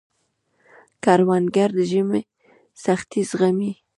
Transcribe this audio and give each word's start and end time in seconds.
کروندګر 1.03 1.69
د 1.77 1.79
ژمي 1.91 2.21
سختۍ 2.83 3.21
زغمي 3.29 3.71